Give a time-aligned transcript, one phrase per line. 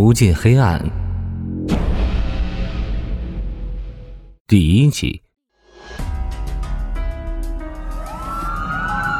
[0.00, 0.80] 无尽黑暗，
[4.46, 5.20] 第一集。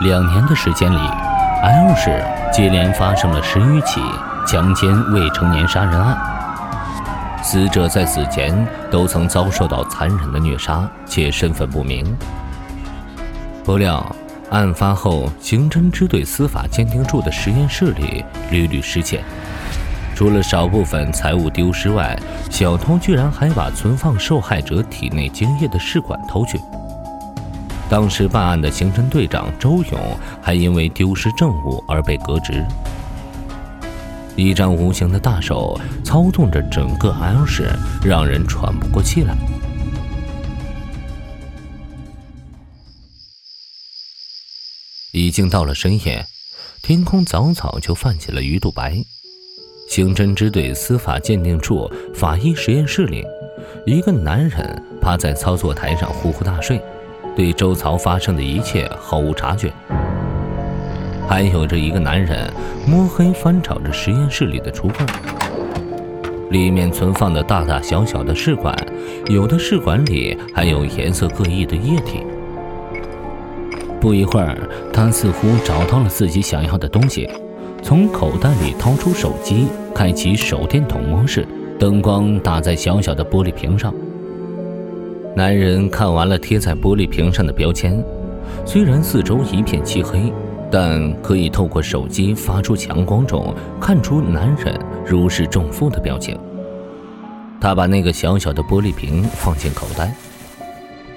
[0.00, 0.96] 两年的时间里
[1.62, 4.00] ，L 市接连发生了十余起
[4.46, 6.16] 强奸未成年杀人案，
[7.44, 12.16] 死者在死前都曾遭受到残忍的虐杀，且身份不明。
[13.62, 14.16] 不料，
[14.48, 19.22] 案发后，刑侦支队司法鉴定处的实验室里屡屡失窃。
[20.14, 22.16] 除了少部分财物丢失外，
[22.50, 26.60] 小偷居然还把存放受害者体内精液的试管偷去。
[27.88, 32.64] 当时办案的刑侦队长周勇还因为丢失证物而被革职。
[34.36, 37.68] 一张无形的大手操纵着整个 L 市，
[38.02, 39.36] 让人喘不过气来。
[45.10, 46.24] 已经到了深夜，
[46.80, 49.04] 天空早早就泛起了鱼肚白。
[49.92, 53.22] 刑侦支队司法鉴定处法医实验室里，
[53.84, 56.80] 一个男人趴在操作台上呼呼大睡，
[57.36, 59.70] 对周遭发生的一切毫无察觉。
[61.28, 62.50] 还有着一个男人
[62.88, 65.04] 摸黑翻找着实验室里的橱柜，
[66.48, 68.74] 里面存放的大大小小的试管，
[69.26, 72.22] 有的试管里还有颜色各异的液体。
[74.00, 74.56] 不一会儿，
[74.90, 77.28] 他似乎找到了自己想要的东西。
[77.84, 81.46] 从口袋里掏出手机，开启手电筒模式，
[81.78, 83.94] 灯光打在小小的玻璃瓶上。
[85.36, 88.02] 男人看完了贴在玻璃瓶上的标签，
[88.64, 90.32] 虽然四周一片漆黑，
[90.70, 96.38] 但可以透过手机发出强光中看出男人如释重负的表情。
[97.60, 100.14] 他把那个小小的玻璃瓶放进口袋，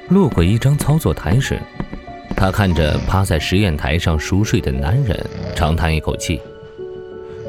[0.10, 1.60] 路过一张操作台时，
[2.36, 5.20] 他看着趴在实验台上熟睡的男人，
[5.56, 6.40] 长叹一口气。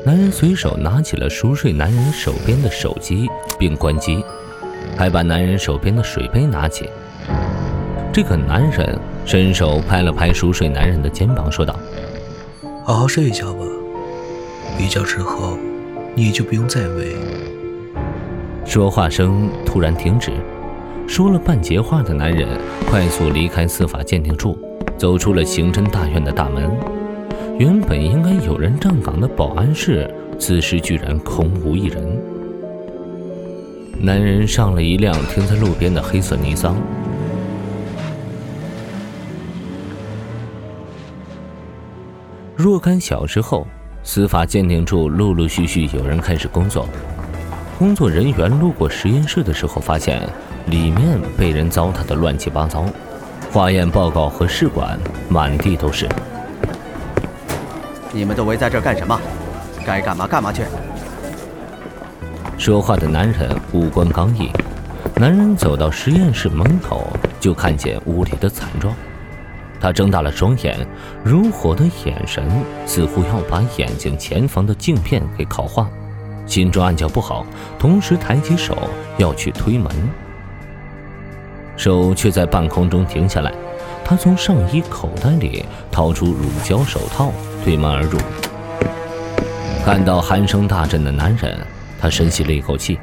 [0.06, 4.24] 男人随手拿起了熟睡男人手边的手机，并关机，
[4.96, 6.88] 还把男人手边的水杯拿起。
[8.12, 11.74] 这个男人伸手拍了拍熟睡男人的肩膀，说道
[12.86, 13.64] ：“好好睡一觉吧，
[14.78, 15.58] 一觉之后
[16.14, 17.16] 你就不用再喂。”
[18.64, 20.30] 说话声突然停止，
[21.08, 22.46] 说了半截话的男人
[22.88, 24.56] 快速离开司法鉴定处，
[24.96, 26.70] 走出了刑侦大院的大门。
[27.58, 32.20] 原本应该有人站岗的保安室，此时居然空无一人。
[33.98, 36.76] 男人上了一辆停在路边的黑色尼桑。
[42.54, 43.66] 若干小时后，
[44.02, 46.86] 司法鉴定处陆陆续续有人开始工作。
[47.78, 50.28] 工作人员路过实验室的时候，发现
[50.66, 52.84] 里面被人糟蹋的乱七八糟，
[53.50, 54.98] 化验报告和试管
[55.30, 56.06] 满地都是。
[58.16, 59.20] 你们都围在这儿干什么？
[59.84, 60.62] 该干嘛干嘛去。
[62.56, 64.50] 说话的男人五官刚毅。
[65.16, 67.06] 男人走到实验室门口，
[67.38, 68.94] 就看见屋里的惨状。
[69.78, 70.78] 他睁大了双眼，
[71.22, 72.48] 如火的眼神
[72.86, 75.86] 似乎要把眼睛前方的镜片给烤化。
[76.46, 77.44] 心中暗叫不好，
[77.78, 78.74] 同时抬起手
[79.18, 79.92] 要去推门，
[81.76, 83.52] 手却在半空中停下来。
[84.08, 87.32] 他从上衣口袋里掏出乳胶手套，
[87.64, 88.16] 推门而入。
[89.84, 91.58] 看到鼾声大震的男人，
[92.00, 93.00] 他深吸了一口气，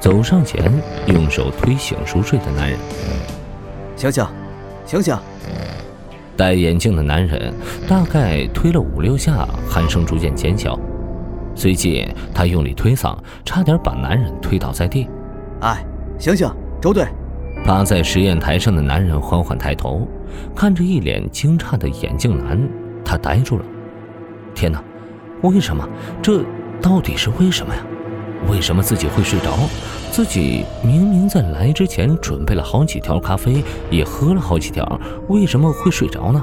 [0.00, 0.72] 走上前，
[1.06, 2.76] 用手推醒熟睡的男人
[3.94, 4.26] ：“醒醒，
[4.84, 5.16] 醒醒！”
[6.36, 7.54] 戴眼镜的男人
[7.86, 10.76] 大概推了五六下，鼾声逐渐减小。
[11.54, 15.08] 随即，他用力推搡，差点把男人推倒在地。
[15.62, 15.84] “哎，
[16.18, 17.06] 醒醒，周队！”
[17.64, 20.06] 趴在实验台上的男人缓缓抬头，
[20.56, 22.58] 看着一脸惊诧的眼镜男，
[23.04, 23.64] 他呆住了。
[24.54, 24.82] 天哪，
[25.42, 25.88] 为什么？
[26.20, 26.42] 这
[26.82, 27.80] 到底是为什么呀？
[28.48, 29.52] 为什么自己会睡着？
[30.10, 36.42] 自己明明在来之前准备了好几条咖啡，也喝了好几条，为什么会睡着呢？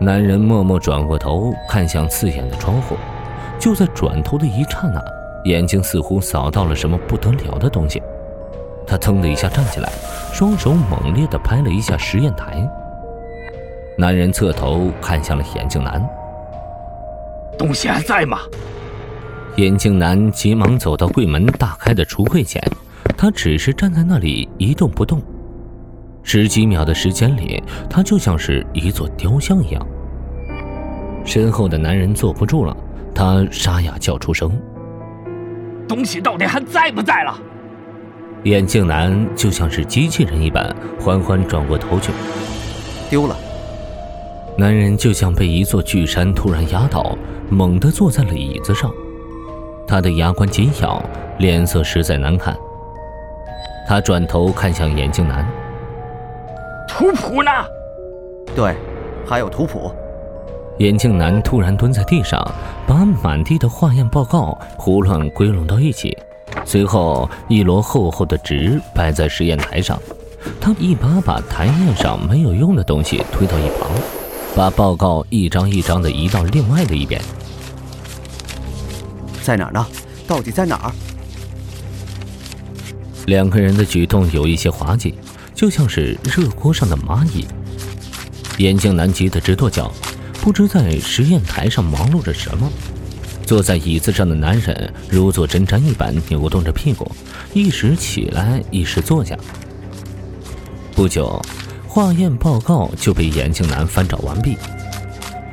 [0.00, 2.96] 男人默默转过头，看向刺眼的窗户。
[3.58, 5.02] 就在转头的一刹那，
[5.44, 8.02] 眼睛似乎扫到了什么不得了的东西。
[8.88, 9.92] 他噌的一下站起来，
[10.32, 12.66] 双手猛烈地拍了一下实验台。
[13.98, 16.02] 男人侧头看向了眼镜男
[17.58, 18.38] ：“东西还在吗？”
[19.56, 22.62] 眼镜男急忙走到柜门大开的橱柜前，
[23.16, 25.20] 他只是站在那里一动不动。
[26.22, 29.86] 十几秒的时间里，他就像是一座雕像一样。
[31.24, 32.76] 身后的男人坐不住了，
[33.14, 34.50] 他沙哑叫出声
[35.88, 37.36] ：“东西到底还在不在了？”
[38.44, 42.12] 眼镜男就像是机器人一般，缓缓转过头去。
[43.10, 43.36] 丢了。
[44.56, 47.16] 男人就像被一座巨山突然压倒，
[47.48, 48.90] 猛地坐在了椅子上。
[49.86, 51.02] 他的牙关紧咬，
[51.38, 52.56] 脸色实在难看。
[53.86, 55.46] 他转头看向眼镜男
[56.88, 57.50] ：“图谱呢
[58.54, 58.76] ？”“对，
[59.26, 59.90] 还有图谱。”
[60.78, 62.40] 眼镜男突然蹲在地上，
[62.86, 66.16] 把满地的化验报告胡乱归拢到一起，
[66.68, 69.98] 随后一摞厚厚的纸摆在实验台上。
[70.60, 73.90] 他一把把台面上没有用的东西推到一旁，
[74.54, 77.18] 把报告一张一张的移到另外的一边。
[79.42, 79.86] 在哪儿呢？
[80.26, 80.92] 到底在哪儿？
[83.26, 85.14] 两个人的举动有一些滑稽，
[85.54, 87.46] 就像是热锅上的蚂蚁。
[88.58, 89.90] 眼镜男急得直跺脚。
[90.40, 92.70] 不知在实验台上忙碌着什么，
[93.48, 97.10] 坐在椅子上的男人如坐针毡一般扭动着屁股，
[97.54, 99.34] 一时起来，一时坐下。
[100.94, 101.40] 不久，
[101.86, 104.54] 化验报告就被眼镜男翻找完毕。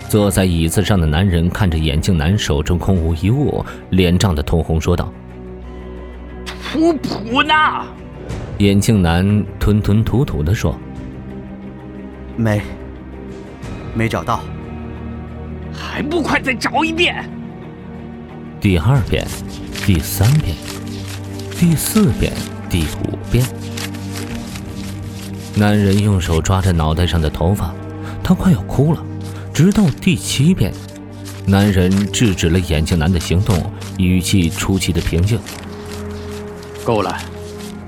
[0.09, 5.09] 坐在椅子上的男人看着眼镜男手中空无一物，脸涨得通红，说道
[6.73, 7.53] ：“图谱呢？”
[8.59, 10.77] 眼镜男吞吞吐吐地说
[12.35, 12.61] ：“没，
[13.93, 14.41] 没找到。”
[15.71, 17.23] 还不快再找一遍！
[18.65, 19.23] 第二遍，
[19.85, 20.55] 第三遍，
[21.59, 22.33] 第四遍，
[22.67, 23.45] 第五遍。
[25.53, 27.71] 男人用手抓着脑袋上的头发，
[28.23, 29.05] 他快要哭了。
[29.53, 30.73] 直到第七遍，
[31.45, 35.39] 男人制止了眼镜男的行动，语气出奇的平静
[36.83, 37.15] ：“够了，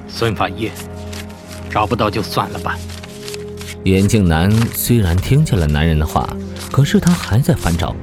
[0.07, 0.69] 孙法医，
[1.71, 2.77] 找不到就算了吧。”
[3.85, 6.29] 眼镜男虽然听见了男人的话。
[6.69, 7.95] 可是他还在翻找。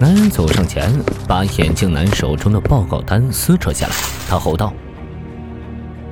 [0.00, 0.92] 男人走上前，
[1.26, 3.92] 把眼镜男手中的报告单撕扯下来。
[4.28, 4.72] 他吼道：“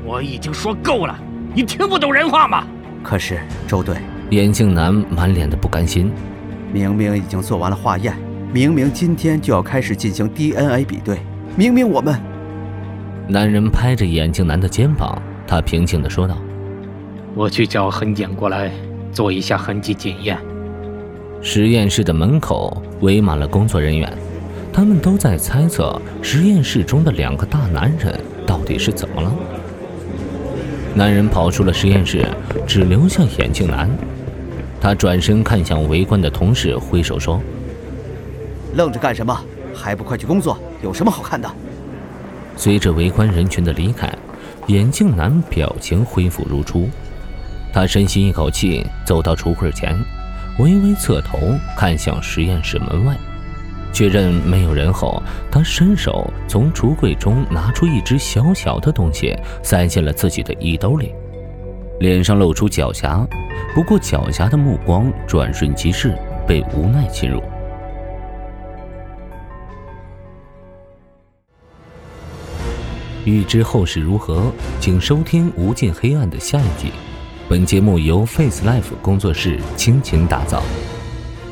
[0.05, 1.17] 我已经说够了，
[1.55, 2.67] 你听不懂人话吗？”
[3.05, 3.39] 可是
[3.69, 3.97] 周队，
[4.31, 6.11] 眼镜男满脸的不甘心。
[6.73, 8.13] 明明已经做完了化验，
[8.53, 11.21] 明明今天就要开始进行 DNA 比对，
[11.55, 12.21] 明明我们……
[13.29, 16.37] 男人拍着眼镜男的肩膀，他平静的说道
[17.37, 18.73] ：“我去叫痕检过来
[19.13, 20.37] 做一下痕迹检验。”
[21.43, 24.13] 实验室的门口围满了工作人员，
[24.73, 29.33] 他们都在猜测实验室中的两个大男人到底是怎么了。
[30.95, 32.27] 男人跑出了实验室，
[32.67, 33.89] 只留下眼镜男。
[34.81, 37.41] 他转身看向围观的同事，挥手说
[38.75, 39.39] ：“愣着干什么？
[39.75, 40.59] 还不快去工作？
[40.83, 41.49] 有什么好看的？”
[42.57, 44.11] 随着围观人群的离开，
[44.67, 46.89] 眼镜男表情恢复如初。
[47.73, 49.95] 他深吸一口气，走到橱柜前。
[50.59, 51.39] 微微侧头
[51.77, 53.15] 看向实验室门外，
[53.93, 61.15] 确认没有人后，他伸手从橱柜中拿出一只小小的东西，塞进了自己的衣兜里，
[62.01, 63.27] 脸上露出狡黠。
[63.75, 66.17] 不过狡黠的目光转瞬即逝，
[66.47, 67.43] 被无奈侵入。
[73.27, 74.51] 欲知后事如何，
[74.81, 76.93] 请收听《无尽黑暗》的下一集。
[77.49, 80.61] 本节目由 Face Life 工作室倾情打造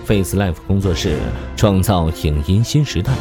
[0.04, 1.16] ，Face Life 工作室
[1.56, 3.12] 创造影音新时代。